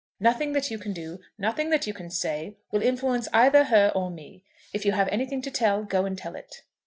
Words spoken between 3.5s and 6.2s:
her or me. If you have anything to tell, go and